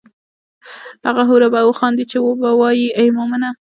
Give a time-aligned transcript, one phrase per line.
[1.05, 3.49] هغه حوره به وخاندي هم به وائي ای مومنه!